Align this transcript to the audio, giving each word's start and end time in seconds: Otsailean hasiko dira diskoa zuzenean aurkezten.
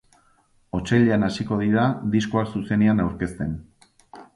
Otsailean 0.79 1.27
hasiko 1.29 1.59
dira 1.65 1.85
diskoa 2.19 2.47
zuzenean 2.57 3.09
aurkezten. 3.09 3.59